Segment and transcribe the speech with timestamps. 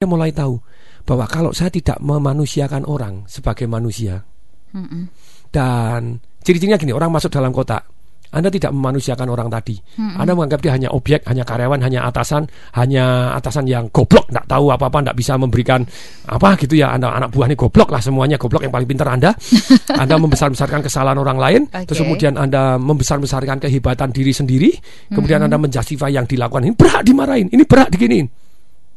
[0.00, 0.56] Dia mulai tahu
[1.04, 4.24] bahwa kalau saya tidak memanusiakan orang sebagai manusia
[4.72, 5.12] Mm-mm.
[5.52, 7.84] dan ciri-cirinya gini orang masuk dalam kota
[8.30, 9.74] anda tidak memanusiakan orang tadi.
[9.98, 12.46] Anda menganggap dia hanya objek, hanya karyawan, hanya atasan,
[12.78, 15.82] hanya atasan yang goblok, tidak tahu apa-apa, tidak bisa memberikan
[16.30, 16.94] apa gitu ya.
[16.94, 19.34] Anda anak buahnya goblok lah semuanya goblok yang paling pintar Anda.
[20.02, 21.60] Anda membesar-besarkan kesalahan orang lain,
[21.90, 22.06] terus Oke.
[22.06, 24.70] kemudian Anda membesar-besarkan kehebatan diri sendiri,
[25.10, 28.39] kemudian Anda menjustify yang dilakukan ini berat dimarahin, ini berat diginiin.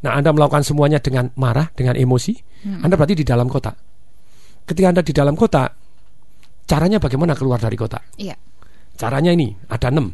[0.04, 2.34] Nah, Anda melakukan semuanya dengan marah, dengan emosi.
[2.84, 3.72] Anda berarti di dalam kota.
[4.64, 5.68] Ketika Anda di dalam kota,
[6.64, 8.00] caranya bagaimana keluar dari kota?
[8.20, 8.36] Iya.
[8.94, 10.12] Caranya ini ada enam.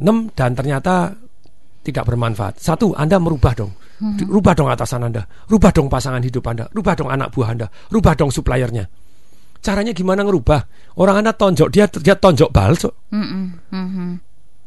[0.00, 1.12] Enam dan ternyata
[1.80, 2.60] tidak bermanfaat.
[2.60, 3.72] Satu, Anda merubah dong.
[4.00, 5.22] Di- Rubah dong atasan Anda.
[5.46, 6.64] Rubah dong pasangan hidup Anda.
[6.72, 7.66] Rubah dong anak buah Anda.
[7.92, 8.88] Rubah dong suppliernya.
[9.60, 10.60] Caranya gimana ngerubah?
[10.96, 12.80] Orang Anda tonjok dia, dia tonjok balas.
[12.80, 12.96] kok.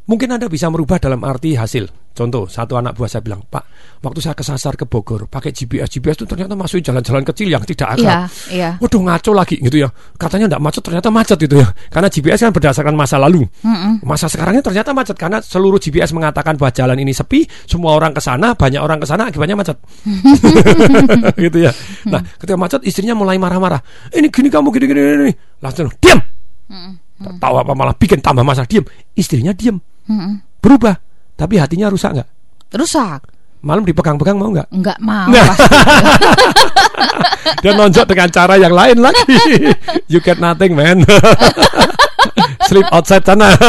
[0.03, 1.87] Mungkin Anda bisa merubah dalam arti hasil.
[2.13, 3.63] Contoh, satu anak buah saya bilang, Pak,
[4.05, 7.97] waktu saya kesasar ke Bogor, pakai GPS, GPS itu ternyata masuk jalan-jalan kecil yang tidak
[7.97, 8.05] akrab.
[8.05, 8.19] Iya,
[8.53, 8.69] iya.
[8.77, 9.89] Waduh ngaco lagi gitu ya.
[10.13, 11.73] Katanya tidak macet ternyata macet gitu ya.
[11.89, 13.41] Karena GPS kan berdasarkan masa lalu.
[13.65, 14.05] Mm-mm.
[14.05, 18.21] Masa sekarangnya ternyata macet karena seluruh GPS mengatakan bahwa jalan ini sepi, semua orang ke
[18.21, 19.81] sana, banyak orang ke sana akibatnya macet.
[21.49, 21.73] gitu ya.
[22.13, 23.81] Nah, ketika macet istrinya mulai marah-marah.
[24.13, 25.33] Ini gini kamu gini gini gini.
[25.65, 26.21] Langsung diam.
[27.23, 28.85] Tak tahu apa malah bikin tambah masalah diam.
[29.17, 29.81] Istrinya diam.
[30.09, 30.41] Mm-mm.
[30.63, 30.95] Berubah.
[31.33, 32.29] Tapi hatinya rusak nggak?
[32.75, 33.21] Rusak.
[33.63, 34.67] Malam dipegang-pegang mau nggak?
[34.75, 35.27] Enggak mau.
[35.31, 35.55] Nah.
[37.63, 39.39] Dia nonjok dengan cara yang lain lagi.
[40.11, 41.03] You get nothing, man.
[42.67, 43.55] Sleep outside sana.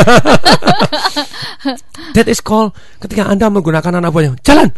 [2.14, 4.34] That is called ketika Anda menggunakan anak buahnya.
[4.42, 4.70] Jalan.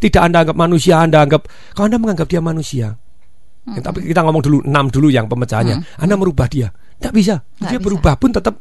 [0.00, 2.96] Tidak Anda anggap manusia, Anda anggap kalau Anda menganggap dia manusia.
[3.68, 6.00] Ya, tapi kita ngomong dulu enam dulu yang pemecahannya.
[6.00, 6.72] Anda merubah dia.
[6.72, 7.44] Tidak bisa.
[7.60, 7.84] Nggak dia bisa.
[7.84, 8.54] berubah pun tetap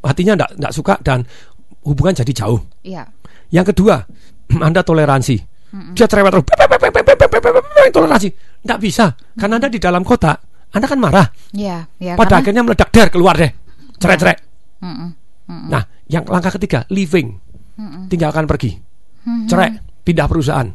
[0.00, 1.28] hatinya tidak tidak suka dan
[1.84, 2.60] hubungan jadi jauh.
[2.82, 3.04] Iya.
[3.52, 4.02] Yang kedua,
[4.66, 5.36] Anda toleransi.
[5.94, 6.46] Dia cerewet terus,
[7.90, 8.28] toleransi.
[8.62, 10.38] Tidak bisa, karena Anda di dalam kota,
[10.70, 11.26] Anda kan marah.
[11.50, 12.14] Iya, iya.
[12.14, 13.50] Pada karena- akhirnya meledak, der keluar deh,
[13.98, 14.36] cerai-cerai.
[14.84, 15.10] Mm-mm.
[15.68, 17.36] Nah, yang langkah ketiga, leaving,
[18.08, 18.78] tinggalkan pergi,
[19.50, 20.68] cerai, pindah perusahaan.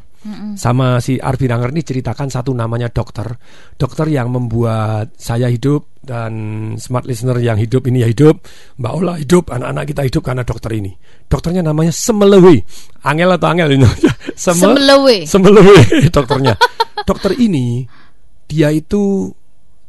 [0.59, 3.39] Sama si Arbi Ranger ini ceritakan satu namanya dokter,
[3.79, 6.34] dokter yang membuat saya hidup dan
[6.75, 8.42] smart listener yang hidup ini ya hidup,
[8.81, 10.90] Mbak Ola hidup, anak-anak kita hidup karena dokter ini.
[11.30, 12.58] Dokternya namanya Semelewi,
[13.06, 13.86] angel atau angel ini?
[14.34, 15.16] Seme- Semelewe.
[15.24, 15.78] Semelewe
[16.09, 16.58] dokternya.
[17.06, 17.86] Dokter ini
[18.44, 19.30] dia itu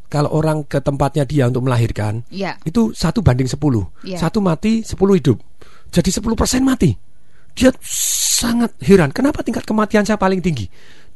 [0.07, 2.59] kalau orang ke tempatnya dia untuk melahirkan Iya.
[2.67, 4.19] itu satu banding sepuluh Iya.
[4.19, 5.39] satu mati sepuluh hidup
[5.89, 6.27] jadi 10%
[6.61, 6.91] mati
[7.55, 10.67] dia sangat heran kenapa tingkat kematian saya paling tinggi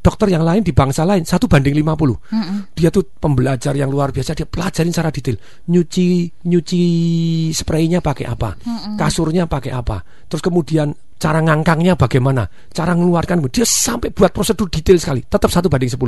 [0.05, 4.37] dokter yang lain di bangsa lain satu banding 50 dia tuh pembelajar yang luar biasa
[4.37, 5.41] dia pelajarin secara detail.
[5.73, 6.83] Nyuci nyuci
[7.57, 8.53] spraynya pakai apa?
[9.01, 10.05] Kasurnya pakai apa?
[10.29, 12.45] Terus kemudian cara ngangkangnya bagaimana?
[12.69, 16.05] Cara mengeluarkan dia sampai buat prosedur detail sekali tetap satu banding 10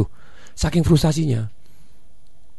[0.52, 1.48] saking frustasinya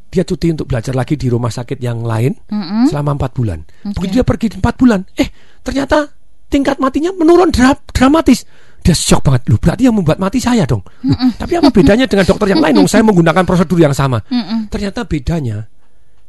[0.07, 2.87] dia cuti untuk belajar lagi di rumah sakit yang lain Mm-mm.
[2.87, 3.59] selama empat bulan.
[3.83, 5.27] Begitu dia pergi empat bulan, eh
[5.61, 6.07] ternyata
[6.47, 8.47] tingkat matinya menurun dra- dramatis.
[8.83, 10.79] Dia shock banget, loh berarti yang membuat mati saya dong.
[11.03, 12.87] Loh, tapi apa bedanya dengan dokter yang lain dong?
[12.87, 14.23] Saya menggunakan prosedur yang sama.
[14.71, 15.67] Ternyata bedanya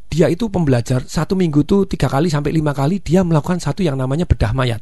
[0.08, 3.94] dia itu pembelajar satu minggu tuh tiga kali sampai lima kali dia melakukan satu yang
[3.94, 4.80] namanya bedah mayat.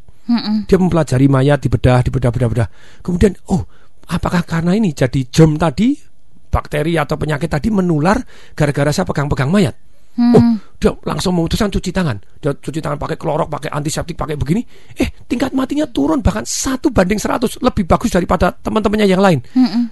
[0.66, 2.69] Dia mempelajari mayat dibedah, dibedah, bedah, bedah.
[3.03, 3.62] Kemudian, oh,
[4.10, 5.94] apakah karena ini jadi germ tadi,
[6.50, 8.19] bakteri atau penyakit tadi menular
[8.54, 9.75] gara-gara saya pegang-pegang mayat?
[10.16, 12.16] Oh, dia langsung memutuskan cuci tangan.
[12.41, 14.65] Dia cuci tangan pakai klorok, pakai antiseptik, pakai begini.
[14.97, 19.44] Eh, tingkat matinya turun bahkan satu banding 100 lebih bagus daripada teman-temannya yang lain.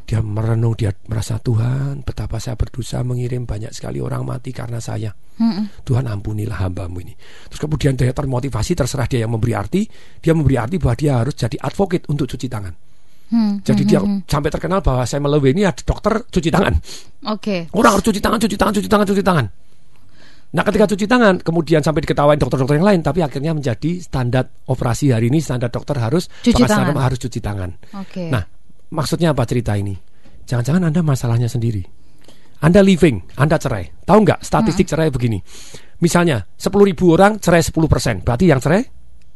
[0.08, 5.12] Dia merenung, dia merasa Tuhan, betapa saya berdosa mengirim banyak sekali orang mati karena saya.
[5.84, 7.12] Tuhan ampunilah hambamu ini.
[7.52, 9.84] Terus kemudian dia termotivasi, terserah dia yang memberi arti.
[10.24, 12.74] Dia memberi arti bahwa dia harus jadi advocate untuk cuci tangan.
[13.24, 13.58] Hmm.
[13.64, 13.98] Jadi dia
[14.28, 16.74] sampai terkenal bahwa saya melewe ini ada dokter cuci tangan.
[17.34, 17.66] Oke.
[17.74, 19.46] Orang harus cuci tangan, cuci tangan, cuci tangan, cuci tangan.
[20.54, 25.10] Nah ketika cuci tangan kemudian sampai diketawain dokter-dokter yang lain tapi akhirnya menjadi standar operasi
[25.10, 26.94] hari ini standar dokter harus Cuci tangan.
[26.94, 27.70] harus cuci tangan.
[27.98, 28.31] Oke.
[28.31, 28.47] Nah
[28.94, 29.98] maksudnya apa cerita ini?
[30.47, 31.83] Jangan-jangan anda masalahnya sendiri.
[32.65, 33.92] Anda living, Anda cerai.
[34.06, 35.36] Tahu nggak statistik cerai begini?
[36.01, 38.80] Misalnya 10.000 orang cerai 10%, berarti yang cerai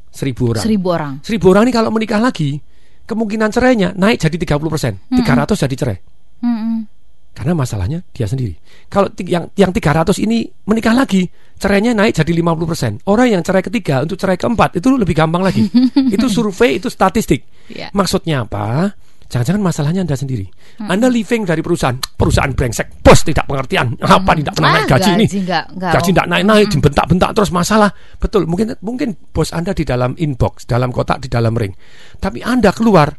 [0.08, 0.62] 1.000 orang.
[0.64, 1.12] Seribu orang.
[1.20, 2.56] 1000 orang ini kalau menikah lagi,
[3.04, 5.98] kemungkinan cerainya naik jadi 30%, 300 jadi cerai.
[6.40, 6.97] Mm-mm.
[7.38, 8.58] Karena masalahnya dia sendiri.
[8.90, 11.22] Kalau yang yang 300 ini menikah lagi,
[11.54, 13.06] cerainya naik jadi 50%.
[13.06, 15.62] Orang yang cerai ketiga untuk cerai keempat itu lebih gampang lagi.
[16.14, 17.46] itu survei, itu statistik.
[17.70, 17.94] Iya.
[17.94, 18.90] Maksudnya apa?
[19.28, 20.48] Jangan-jangan masalahnya Anda sendiri.
[20.82, 25.10] Anda living dari perusahaan, perusahaan brengsek, bos tidak pengertian, apa tidak pernah Ah, naik gaji
[25.12, 25.26] ini.
[25.28, 27.90] gaji nggak- nggak- gaji tidak naik-naik, dibentak-bentak terus masalah.
[28.16, 31.76] Betul, mungkin mungkin bos Anda di dalam inbox, dalam kotak, di dalam ring.
[32.16, 33.12] Tapi Anda keluar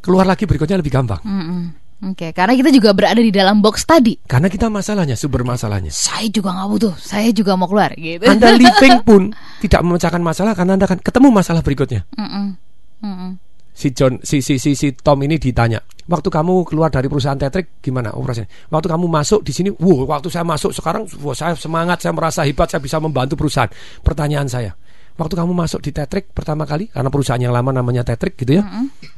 [0.00, 1.20] keluar lagi berikutnya lebih gampang.
[1.20, 1.89] Mm-mm.
[2.00, 4.16] Oke, karena kita juga berada di dalam box tadi.
[4.24, 5.92] Karena kita masalahnya, sumber masalahnya.
[5.92, 8.24] Saya juga nggak butuh, saya juga mau keluar gitu.
[8.24, 12.08] Anda living pun tidak memecahkan masalah karena Anda akan ketemu masalah berikutnya.
[12.16, 12.56] Mm-mm.
[13.04, 13.30] Mm-mm.
[13.76, 17.84] Si John, si si si, si Tom ini ditanya, waktu kamu keluar dari perusahaan Tetrik
[17.84, 18.48] gimana operasinya?
[18.72, 22.48] Waktu kamu masuk di sini, wow, waktu saya masuk sekarang, wow, saya semangat, saya merasa
[22.48, 23.68] hebat, saya bisa membantu perusahaan.
[24.00, 24.72] Pertanyaan saya,
[25.20, 28.64] waktu kamu masuk di Tetrik pertama kali, karena perusahaan yang lama namanya Tetrik gitu ya,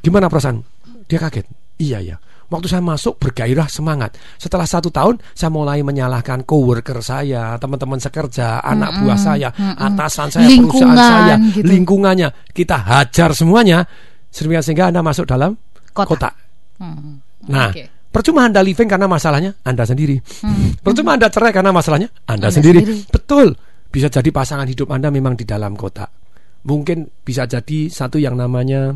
[0.03, 0.59] gimana perasaan?
[1.07, 1.47] Dia kaget.
[1.79, 2.15] Iya ya.
[2.53, 4.13] Waktu saya masuk bergairah semangat.
[4.37, 10.45] Setelah satu tahun saya mulai menyalahkan coworker saya, teman-teman sekerja, anak buah saya, atasan saya,
[10.45, 11.65] Lingkungan, perusahaan saya, gitu.
[11.65, 12.29] lingkungannya.
[12.53, 13.81] Kita hajar semuanya
[14.29, 15.57] sehingga sehingga Anda masuk dalam
[15.97, 16.09] Kotak.
[16.13, 16.33] kotak.
[16.77, 17.17] Hmm.
[17.49, 17.89] Nah, Oke.
[18.13, 20.21] percuma Anda living karena masalahnya Anda sendiri.
[20.85, 22.81] Percuma Anda cerai karena masalahnya Anda, Anda sendiri.
[22.85, 23.09] sendiri.
[23.09, 23.57] Betul.
[23.89, 26.09] Bisa jadi pasangan hidup Anda memang di dalam kotak.
[26.69, 28.93] Mungkin bisa jadi satu yang namanya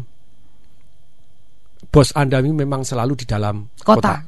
[1.89, 3.95] bos Anda ini memang selalu di dalam Kotak.
[3.99, 4.19] kotak.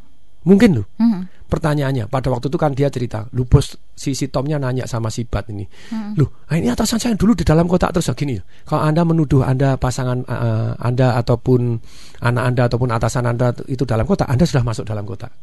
[0.47, 0.87] Mungkin loh.
[0.97, 1.27] Hmm.
[1.49, 5.25] Pertanyaannya pada waktu itu kan dia cerita, lu bos si si Tomnya nanya sama si
[5.25, 5.65] Bat ini,
[6.13, 8.37] lu ah, ini atasan saya dulu di dalam kotak terus gini.
[8.69, 11.81] Kalau anda menuduh anda pasangan eh, anda ataupun
[12.21, 15.33] anak anda ataupun atasan anda itu dalam kotak, anda sudah masuk dalam kotak.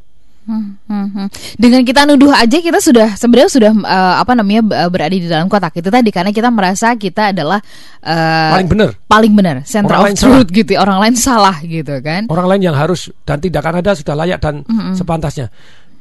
[0.46, 1.26] Hmm, hmm, hmm.
[1.58, 5.50] Dengan kita nuduh aja kita sudah sebenarnya sudah eh, apa namanya eh, berada di dalam
[5.50, 7.58] kotak itu tadi karena kita merasa kita adalah
[7.98, 8.88] eh, Paling benar.
[9.10, 10.86] paling benar, center Orang of truth gitu, ya.
[10.86, 12.30] orang lain salah gitu kan.
[12.30, 14.62] Orang lain yang harus dan tindakan anda sudah layak dan
[14.94, 15.50] sepantasnya.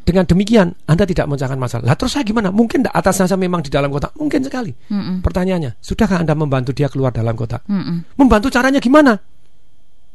[0.06, 1.90] Dengan demikian anda tidak memecahkan masalah.
[1.90, 2.54] Lah terus saya gimana?
[2.54, 4.14] Mungkin tidak atasan saya memang di dalam kotak?
[4.14, 4.70] Mungkin sekali.
[5.26, 7.66] Pertanyaannya, sudahkah anda membantu dia keluar dalam kotak?
[7.66, 8.14] Mm-mm.
[8.14, 9.18] Membantu caranya gimana?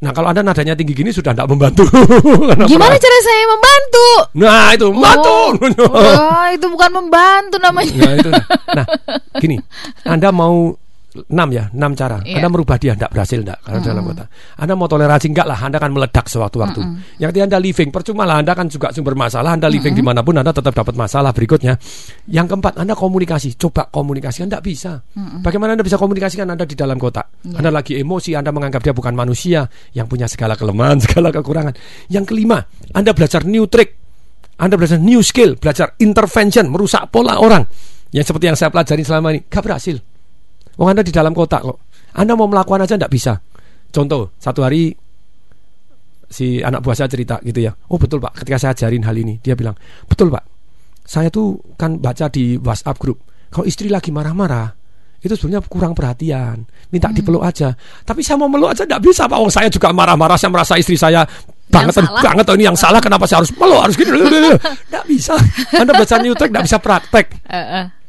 [0.01, 1.85] Nah kalau anda nadanya tinggi gini sudah tidak membantu.
[2.73, 4.09] Gimana cara saya membantu?
[4.41, 5.29] Nah itu membantu.
[5.29, 7.93] Oh, wah, itu bukan membantu namanya.
[7.93, 8.31] Nah, itu.
[8.73, 8.87] nah
[9.37, 9.61] gini,
[10.17, 10.73] anda mau
[11.11, 12.23] enam ya, enam cara.
[12.23, 12.39] Iya.
[12.39, 14.25] Anda merubah dia tidak berhasil tidak karena dalam kota.
[14.59, 16.81] Anda mau toleransi enggak lah, Anda akan meledak sewaktu-waktu.
[17.19, 19.59] Yang ketiga Anda living, percuma lah Anda kan juga sumber masalah.
[19.59, 21.75] Anda living di mana pun Anda tetap dapat masalah berikutnya.
[22.31, 25.03] Yang keempat Anda komunikasi, coba komunikasi Anda bisa.
[25.43, 27.27] Bagaimana Anda bisa komunikasikan Anda di dalam kota?
[27.51, 29.67] Anda lagi emosi, Anda menganggap dia bukan manusia
[29.97, 31.75] yang punya segala kelemahan, segala kekurangan.
[32.07, 32.63] Yang kelima,
[32.95, 33.99] Anda belajar new trick.
[34.61, 37.65] Anda belajar new skill, belajar intervention, merusak pola orang.
[38.13, 39.97] Yang seperti yang saya pelajari selama ini, gak berhasil.
[40.79, 41.79] Oh Anda di dalam kotak kok.
[42.15, 43.35] Anda mau melakukan aja tidak bisa.
[43.91, 44.95] Contoh, satu hari
[46.31, 47.75] si anak buah saya cerita gitu ya.
[47.91, 49.75] Oh betul pak, ketika saya ajarin hal ini, dia bilang,
[50.07, 50.47] betul pak.
[51.03, 53.19] Saya tuh kan baca di WhatsApp grup.
[53.51, 54.71] Kalau istri lagi marah-marah,
[55.21, 56.65] itu sebenarnya kurang perhatian.
[56.89, 57.75] Minta dipeluk aja.
[57.77, 59.37] Tapi saya mau meluk aja tidak bisa pak.
[59.37, 60.41] Oh saya juga marah-marah.
[60.41, 61.29] Saya merasa istri saya
[61.69, 63.05] banget banget oh, ini yang salah.
[63.05, 63.81] Kenapa saya harus meluk?
[63.85, 64.11] Harus gini.
[64.89, 65.37] Tidak bisa.
[65.77, 67.27] Anda baca new tidak bisa praktek.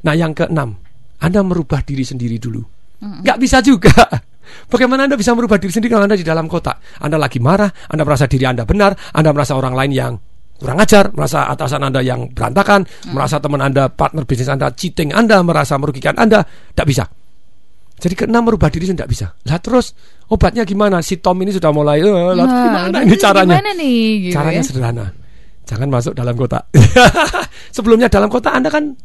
[0.02, 0.81] Nah yang keenam,
[1.22, 2.62] Anda merubah diri sendiri dulu.
[3.02, 3.94] Nggak bisa juga.
[4.72, 7.02] Bagaimana Anda bisa merubah diri sendiri kalau Anda di dalam kotak?
[7.02, 10.14] Anda lagi marah, Anda merasa diri Anda benar, Anda merasa orang lain yang
[10.62, 15.42] kurang ajar, merasa atasan Anda yang berantakan, merasa teman Anda, partner bisnis Anda cheating Anda,
[15.42, 17.06] merasa merugikan Anda, tidak bisa.
[18.02, 19.30] Jadi keenam merubah diri tidak bisa.
[19.46, 19.94] Lah terus
[20.26, 21.06] obatnya gimana?
[21.06, 23.56] Si Tom ini sudah mulai, eh, lah Nah, gimana ini ini caranya?
[23.62, 24.02] Gimana nih?
[24.26, 24.66] Gitu Caranya ya?
[24.66, 25.06] sederhana.
[25.70, 26.66] Jangan masuk dalam kotak.
[27.78, 28.98] Sebelumnya dalam kotak Anda kan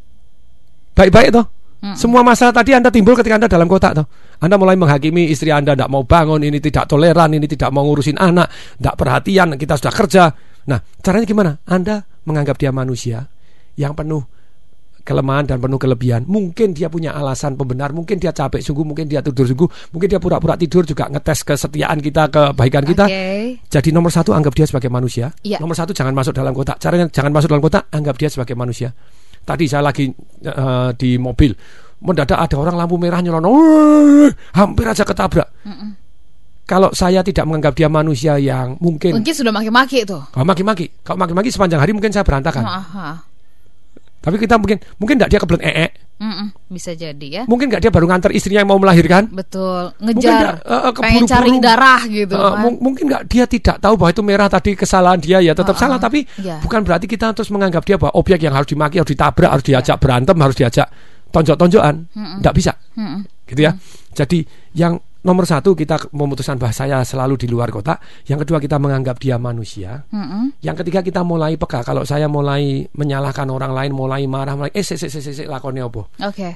[0.97, 1.45] baik-baik toh.
[1.95, 4.07] Semua masalah tadi Anda timbul ketika Anda dalam kotak toh.
[4.43, 8.19] Anda mulai menghakimi istri Anda tidak mau bangun, ini tidak toleran, ini tidak mau ngurusin
[8.19, 8.51] anak,
[8.81, 10.25] tidak perhatian, kita sudah kerja.
[10.67, 11.53] Nah, caranya gimana?
[11.69, 13.31] Anda menganggap dia manusia
[13.79, 14.25] yang penuh
[15.07, 16.27] kelemahan dan penuh kelebihan.
[16.27, 20.19] Mungkin dia punya alasan pembenar, mungkin dia capek sungguh, mungkin dia tidur sungguh, mungkin dia
[20.19, 23.07] pura-pura tidur juga ngetes kesetiaan kita, kebaikan kita.
[23.07, 23.63] Oke.
[23.71, 25.31] Jadi nomor satu anggap dia sebagai manusia.
[25.47, 25.63] Iya.
[25.63, 26.83] Nomor satu jangan masuk dalam kotak.
[26.83, 28.91] Caranya jangan masuk dalam kotak, anggap dia sebagai manusia.
[29.47, 30.11] Tadi saya lagi
[30.43, 31.55] eh, di mobil,
[32.03, 34.27] mendadak ada orang lampu merah nyelonong,
[34.59, 35.47] hampir aja ketabrak.
[36.67, 40.19] Kalau saya tidak menganggap dia manusia yang mungkin Mungkin sudah maki-maki tuh.
[40.35, 42.67] kalau maki-maki, kalau maki-maki sepanjang hari mungkin saya berantakan.
[42.67, 43.23] Aha.
[44.27, 47.43] Tapi kita mungkin mungkin tidak dia kebelet ee, Mm-mm, bisa jadi ya.
[47.45, 49.29] mungkin nggak dia baru nganter istrinya yang mau melahirkan.
[49.29, 52.33] Betul, Mungkin ngejar, dia, eh, eh, pengen cari darah gitu.
[52.33, 52.57] Eh, kan.
[52.59, 55.79] mung- mungkin nggak dia tidak tahu bahwa itu merah tadi kesalahan dia ya tetap Ah,
[55.79, 56.03] salah ah.
[56.03, 56.59] tapi Iya.
[56.59, 59.97] bukan berarti kita terus menganggap dia bahwa objek yang harus dimaki harus ditabrak harus diajak
[59.97, 60.89] berantem harus diajak
[61.29, 61.95] tonjok-tonjokan
[62.41, 63.21] nggak bisa Mm-mm.
[63.47, 63.73] gitu ya
[64.13, 64.39] jadi
[64.73, 67.99] yang nomor satu kita memutuskan bahwa saya selalu di luar kota
[68.31, 70.63] yang kedua kita menganggap dia manusia Mm-mm.
[70.63, 74.87] yang ketiga kita mulai peka kalau saya mulai menyalahkan orang lain mulai marah mulai eh
[74.87, 76.51] sik sik sik sik, lakonnya apa Oke,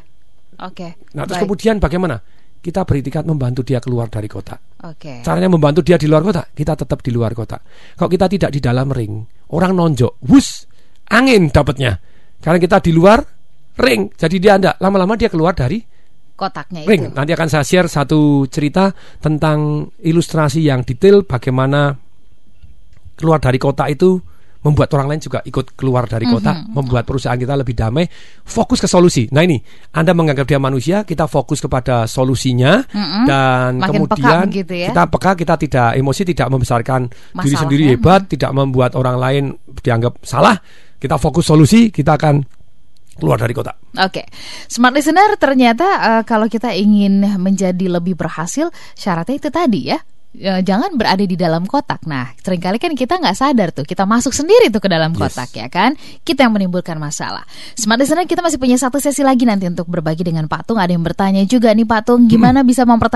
[0.62, 0.86] oke.
[1.18, 1.50] nah terus Baik.
[1.50, 2.22] kemudian bagaimana
[2.62, 5.20] kita beritikat membantu dia keluar dari kota Oke.
[5.20, 7.60] Caranya membantu dia di luar kota, kita tetap di luar kota.
[8.00, 9.20] Kalau kita tidak di dalam ring,
[9.52, 10.64] orang nonjok, wus,
[11.12, 12.00] angin dapatnya.
[12.40, 13.20] Karena kita di luar
[13.76, 15.84] ring, jadi dia anda lama-lama dia keluar dari
[16.40, 17.12] Kotaknya ring.
[17.12, 17.12] itu.
[17.12, 18.88] Nanti akan saya share satu cerita
[19.20, 21.92] tentang ilustrasi yang detail bagaimana
[23.20, 24.16] keluar dari kota itu
[24.60, 26.72] membuat orang lain juga ikut keluar dari kota, mm -hmm.
[26.76, 28.04] membuat perusahaan kita lebih damai,
[28.44, 29.24] fokus ke solusi.
[29.32, 29.56] Nah ini,
[29.96, 33.24] Anda menganggap dia manusia, kita fokus kepada solusinya mm -hmm.
[33.24, 34.88] dan Makin kemudian peka gitu ya.
[34.92, 37.90] kita peka, kita tidak emosi, tidak membesarkan Masalah, diri sendiri ya.
[37.96, 39.44] hebat, tidak membuat orang lain
[39.80, 40.60] dianggap salah.
[41.00, 42.59] Kita fokus solusi, kita akan
[43.20, 43.76] keluar dari kota.
[44.00, 44.24] Oke,
[44.66, 50.00] smart listener ternyata uh, kalau kita ingin menjadi lebih berhasil, syaratnya itu tadi ya.
[50.30, 52.06] Ya, jangan berada di dalam kotak.
[52.06, 55.50] Nah, sering kali kan kita nggak sadar tuh, kita masuk sendiri tuh ke dalam kotak
[55.58, 55.98] ya kan?
[56.22, 57.42] Kita yang menimbulkan masalah.
[57.74, 60.78] Smart listener kita masih punya satu sesi lagi nanti untuk berbagi dengan Pak Tung.
[60.78, 63.10] Ada yang bertanya juga nih Pak Tung, gimana bisa mempertahankan